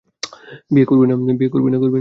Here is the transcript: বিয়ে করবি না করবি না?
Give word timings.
বিয়ে 0.71 0.85
করবি 0.85 1.05
না 1.05 1.15
করবি 1.49 1.69
না? 1.71 1.77